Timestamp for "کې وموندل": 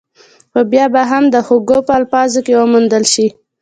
2.45-3.03